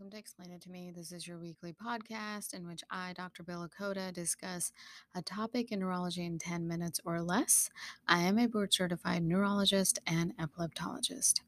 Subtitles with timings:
[0.00, 0.90] welcome to Explain It to Me.
[0.90, 3.42] This is your weekly podcast in which I, Dr.
[3.42, 3.68] Bill
[4.14, 4.72] discuss
[5.14, 7.68] a topic in neurology in 10 minutes or less.
[8.08, 11.40] I am a board certified neurologist and epileptologist.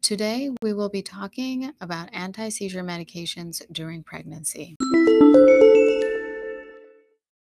[0.00, 4.76] Today, we will be talking about anti seizure medications during pregnancy.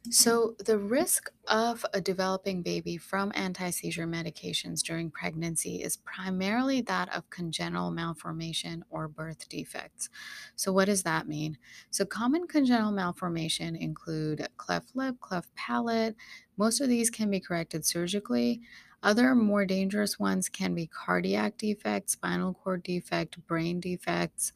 [0.07, 6.79] So, the risk of a developing baby from anti seizure medications during pregnancy is primarily
[6.81, 10.09] that of congenital malformation or birth defects.
[10.55, 11.57] So, what does that mean?
[11.91, 16.15] So, common congenital malformation include cleft lip, cleft palate.
[16.55, 18.61] Most of these can be corrected surgically.
[19.03, 24.53] Other more dangerous ones can be cardiac defects, spinal cord defect, brain defects.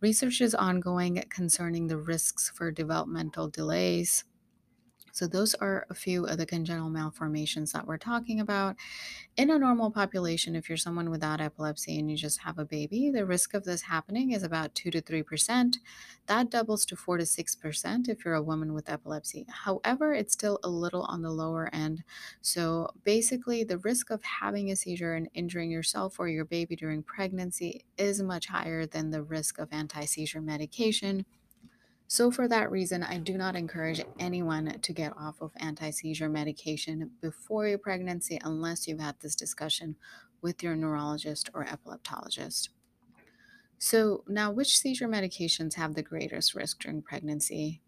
[0.00, 4.24] Research is ongoing concerning the risks for developmental delays
[5.12, 8.76] so, those are a few of the congenital malformations that we're talking about.
[9.36, 13.10] In a normal population, if you're someone without epilepsy and you just have a baby,
[13.10, 15.78] the risk of this happening is about 2 to 3%.
[16.26, 19.46] That doubles to 4 to 6% if you're a woman with epilepsy.
[19.48, 22.04] However, it's still a little on the lower end.
[22.40, 27.02] So, basically, the risk of having a seizure and injuring yourself or your baby during
[27.02, 31.26] pregnancy is much higher than the risk of anti seizure medication.
[32.12, 36.28] So, for that reason, I do not encourage anyone to get off of anti seizure
[36.28, 39.96] medication before your pregnancy unless you've had this discussion
[40.42, 42.68] with your neurologist or epileptologist.
[43.78, 47.80] So, now which seizure medications have the greatest risk during pregnancy?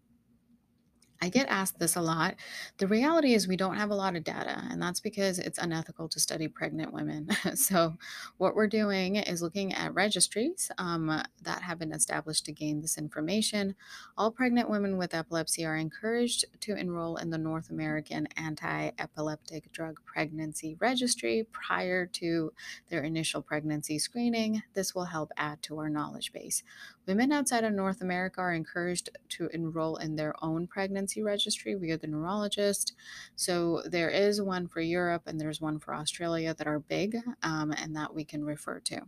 [1.25, 2.35] I get asked this a lot.
[2.77, 6.07] The reality is, we don't have a lot of data, and that's because it's unethical
[6.09, 7.29] to study pregnant women.
[7.55, 7.97] so,
[8.37, 11.07] what we're doing is looking at registries um,
[11.41, 13.73] that have been established to gain this information.
[14.15, 19.71] All pregnant women with epilepsy are encouraged to enroll in the North American Anti Epileptic
[19.71, 22.53] Drug Pregnancy Registry prior to
[22.89, 24.61] their initial pregnancy screening.
[24.75, 26.61] This will help add to our knowledge base.
[27.07, 31.97] Women outside of North America are encouraged to enroll in their own pregnancy registry via
[31.97, 32.93] the neurologist.
[33.35, 37.71] So there is one for Europe and there's one for Australia that are big um,
[37.71, 39.01] and that we can refer to.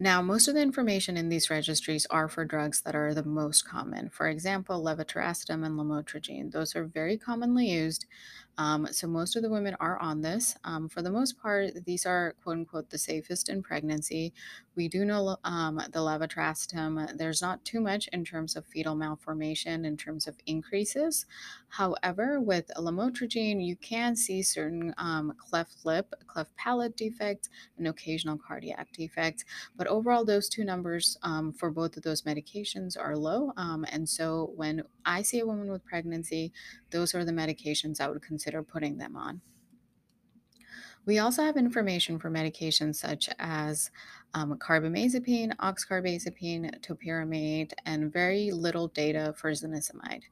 [0.00, 3.64] Now, most of the information in these registries are for drugs that are the most
[3.66, 4.10] common.
[4.10, 6.50] For example, levetiracetam and lamotrigine.
[6.50, 8.06] Those are very commonly used.
[8.58, 10.56] Um, so most of the women are on this.
[10.64, 14.32] Um, for the most part, these are quote unquote the safest in pregnancy.
[14.76, 19.84] We do know um, the levetiracetam, there's not too much in terms of fetal malformation,
[19.84, 21.26] in terms of increases.
[21.68, 27.48] However, with lamotrigine, you can see certain um, cleft lip, cleft palate defects,
[27.78, 29.44] and occasional cardiac defects.
[29.76, 33.52] But overall, those two numbers um, for both of those medications are low.
[33.56, 36.52] Um, and so when I see a woman with pregnancy,
[36.90, 39.40] those are the medications I would consider putting them on.
[41.06, 43.90] We also have information for medications such as
[44.32, 50.22] um, carbamazepine, oxcarbazepine, topiramate, and very little data for zonisamide.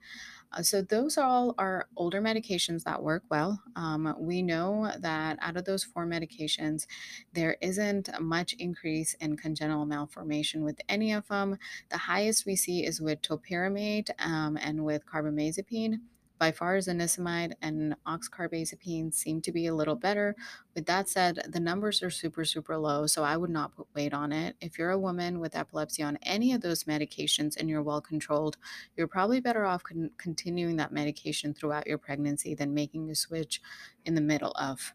[0.55, 3.63] Uh, so those all are older medications that work well.
[3.77, 6.87] Um, we know that out of those four medications,
[7.33, 11.57] there isn't much increase in congenital malformation with any of them.
[11.91, 16.01] The highest we see is with topiramate um, and with carbamazepine.
[16.43, 20.35] By far, zonisamide and oxcarbazepine seem to be a little better.
[20.75, 24.13] With that said, the numbers are super, super low, so I would not put weight
[24.13, 24.57] on it.
[24.61, 28.57] If you're a woman with epilepsy on any of those medications and you're well controlled,
[28.97, 33.63] you're probably better off con- continuing that medication throughout your pregnancy than making a switch
[34.05, 34.95] in the middle of.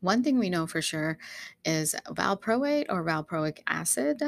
[0.00, 1.18] One thing we know for sure
[1.64, 4.22] is valproate or valproic acid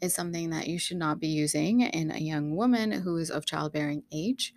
[0.00, 3.44] is something that you should not be using in a young woman who is of
[3.46, 4.54] childbearing age.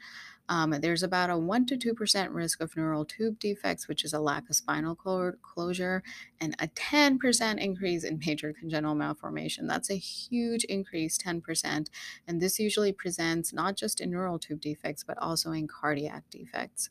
[0.51, 4.19] Um, there's about a 1 to 2% risk of neural tube defects, which is a
[4.19, 6.03] lack of spinal cord closure,
[6.41, 9.65] and a 10% increase in major congenital malformation.
[9.65, 11.87] That's a huge increase, 10%.
[12.27, 16.89] And this usually presents not just in neural tube defects, but also in cardiac defects.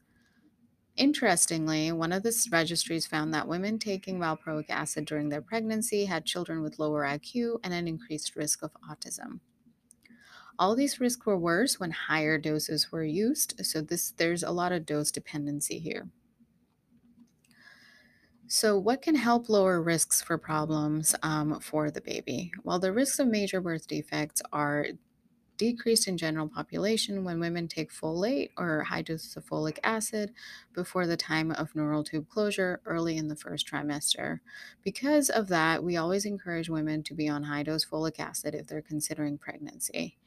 [0.96, 6.24] Interestingly, one of the registries found that women taking valproic acid during their pregnancy had
[6.24, 9.40] children with lower IQ and an increased risk of autism.
[10.60, 14.70] All these risks were worse when higher doses were used, so this there's a lot
[14.70, 16.10] of dose dependency here.
[18.46, 22.52] So, what can help lower risks for problems um, for the baby?
[22.62, 24.88] Well, the risks of major birth defects are
[25.56, 30.32] decreased in general population when women take folate or high doses of folic acid
[30.74, 34.40] before the time of neural tube closure early in the first trimester.
[34.82, 38.66] Because of that, we always encourage women to be on high dose folic acid if
[38.66, 40.18] they're considering pregnancy.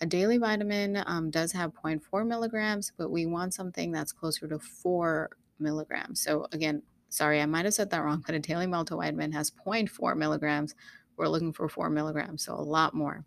[0.00, 4.58] A daily vitamin um, does have 0.4 milligrams, but we want something that's closer to
[4.58, 6.20] 4 milligrams.
[6.22, 10.16] So, again, sorry, I might have said that wrong, but a daily multivitamin has 0.4
[10.16, 10.74] milligrams
[11.16, 13.24] we're looking for four milligrams, so a lot more.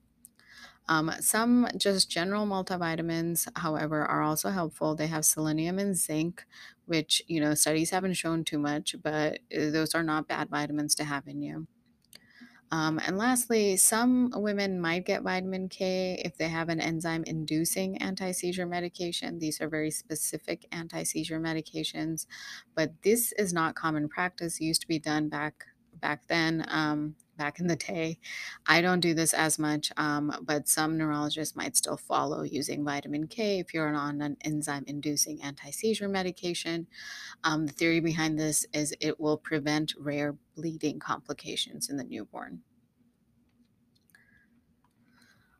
[0.87, 4.95] Um, some just general multivitamins, however, are also helpful.
[4.95, 6.45] They have selenium and zinc,
[6.85, 10.95] which, you know, studies haven't shown too much, but uh, those are not bad vitamins
[10.95, 11.67] to have in you.
[12.71, 17.97] Um, and lastly, some women might get vitamin K if they have an enzyme inducing
[17.97, 19.39] anti seizure medication.
[19.39, 22.27] These are very specific anti seizure medications,
[22.75, 24.59] but this is not common practice.
[24.59, 25.65] It used to be done back
[25.99, 26.65] back then.
[26.67, 28.19] Um, back in the day.
[28.67, 33.25] I don't do this as much, um, but some neurologists might still follow using vitamin
[33.25, 36.85] K if you're on an enzyme inducing anti seizure medication.
[37.43, 42.61] Um, the theory behind this is it will prevent rare bleeding complications in the newborn.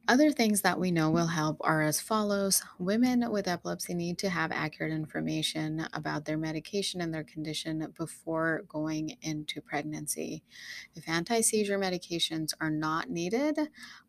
[0.09, 2.63] Other things that we know will help are as follows.
[2.79, 8.63] Women with epilepsy need to have accurate information about their medication and their condition before
[8.67, 10.41] going into pregnancy.
[10.95, 13.59] If anti seizure medications are not needed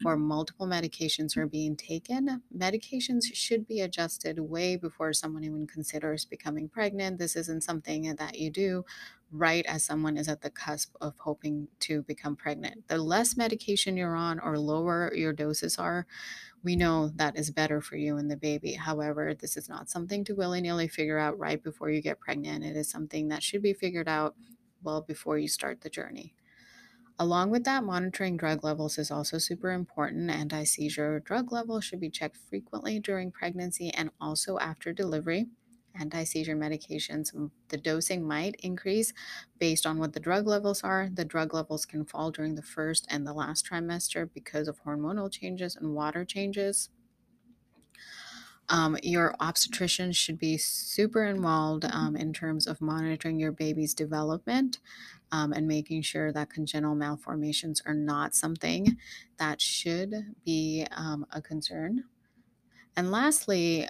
[0.07, 0.23] or mm-hmm.
[0.23, 6.71] multiple medications are being taken, medications should be adjusted way before someone even considers becoming
[6.71, 7.19] pregnant.
[7.19, 8.87] This isn't something that you do
[9.33, 12.89] right as someone is at the cusp of hoping to become pregnant.
[12.89, 16.07] The less medication you're on or lower your doses are,
[16.63, 18.73] we know that is better for you and the baby.
[18.75, 22.65] However, this is not something to willy nilly figure out right before you get pregnant.
[22.65, 24.37] It is something that should be figured out
[24.83, 26.35] well before you start the journey.
[27.19, 30.31] Along with that, monitoring drug levels is also super important.
[30.31, 35.47] Anti seizure drug levels should be checked frequently during pregnancy and also after delivery
[35.99, 39.13] anti seizure medications, the dosing might increase
[39.59, 41.09] based on what the drug levels are.
[41.13, 45.31] The drug levels can fall during the first and the last trimester because of hormonal
[45.31, 46.91] changes and water changes.
[48.71, 54.79] Um, your obstetrician should be super involved um, in terms of monitoring your baby's development
[55.33, 58.97] um, and making sure that congenital malformations are not something
[59.39, 60.15] that should
[60.45, 62.05] be um, a concern.
[62.97, 63.89] And lastly,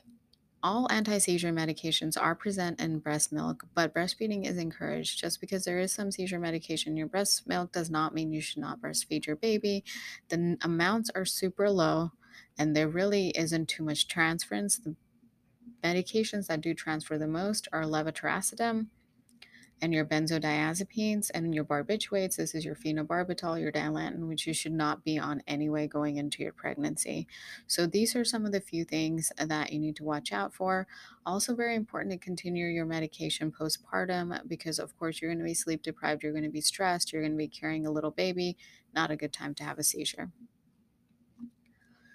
[0.63, 5.19] all anti seizure medications are present in breast milk, but breastfeeding is encouraged.
[5.19, 8.41] Just because there is some seizure medication in your breast milk does not mean you
[8.41, 9.85] should not breastfeed your baby.
[10.29, 12.13] The amounts are super low,
[12.59, 14.79] and there really isn't too much transference.
[14.79, 14.97] The
[15.83, 18.89] medications that do transfer the most are levetiracetam,
[19.83, 22.37] and your benzodiazepines and your barbiturates.
[22.37, 26.43] This is your phenobarbital, your dilantin, which you should not be on anyway going into
[26.43, 27.27] your pregnancy.
[27.67, 30.87] So these are some of the few things that you need to watch out for.
[31.25, 35.55] Also, very important to continue your medication postpartum because, of course, you're going to be
[35.55, 38.57] sleep deprived, you're going to be stressed, you're going to be carrying a little baby.
[38.95, 40.31] Not a good time to have a seizure.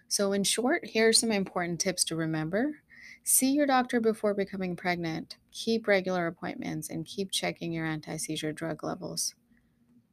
[0.07, 2.81] So, in short, here are some important tips to remember
[3.27, 5.37] See your doctor before becoming pregnant.
[5.51, 9.33] Keep regular appointments and keep checking your anti seizure drug levels.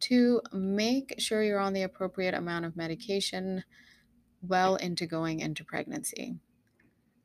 [0.01, 3.65] Two, make sure you're on the appropriate amount of medication
[4.41, 6.37] well into going into pregnancy.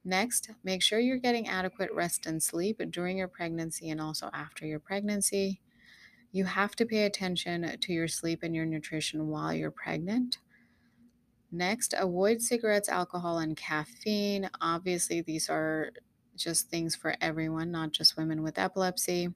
[0.03, 4.65] Next, make sure you're getting adequate rest and sleep during your pregnancy and also after
[4.65, 5.61] your pregnancy.
[6.33, 10.39] You have to pay attention to your sleep and your nutrition while you're pregnant.
[11.51, 14.49] Next, avoid cigarettes, alcohol, and caffeine.
[14.61, 15.91] Obviously, these are
[16.35, 19.29] just things for everyone, not just women with epilepsy.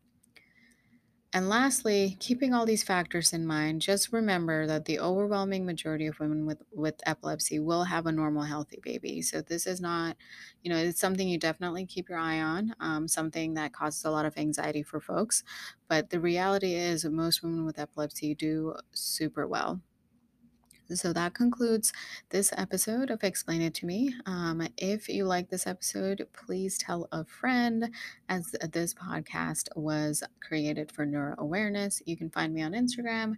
[1.33, 6.19] And lastly, keeping all these factors in mind, just remember that the overwhelming majority of
[6.19, 9.21] women with, with epilepsy will have a normal, healthy baby.
[9.21, 10.17] So, this is not,
[10.61, 14.11] you know, it's something you definitely keep your eye on, um, something that causes a
[14.11, 15.41] lot of anxiety for folks.
[15.87, 19.81] But the reality is, most women with epilepsy do super well.
[20.93, 21.93] So that concludes
[22.31, 24.13] this episode of Explain It to Me.
[24.25, 27.89] Um, if you like this episode, please tell a friend,
[28.27, 32.01] as this podcast was created for neuro awareness.
[32.05, 33.35] You can find me on Instagram.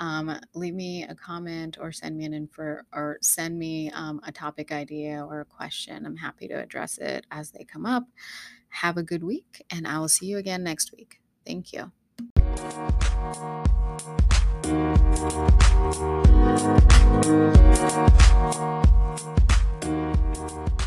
[0.00, 4.32] Um, leave me a comment or send me an info or send me um, a
[4.32, 6.06] topic idea or a question.
[6.06, 8.04] I'm happy to address it as they come up.
[8.68, 11.20] Have a good week, and I will see you again next week.
[11.44, 11.92] Thank you.
[12.16, 12.38] Thank
[20.78, 20.83] you.